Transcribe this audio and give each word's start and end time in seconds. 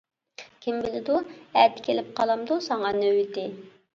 كىم 0.63 0.79
بىلىدۇ؟ 0.85 1.17
ئەتە 1.59 1.85
كېلىپ 1.89 2.09
قالامدۇ 2.21 2.59
ساڭا 2.71 2.95
نۆۋىتى. 3.03 3.47